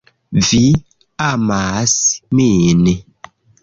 [0.47, 0.61] Vi
[1.27, 1.97] amas
[2.41, 2.93] min